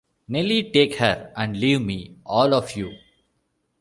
[0.27, 2.91] Nelly, take her; and leave me, all of you!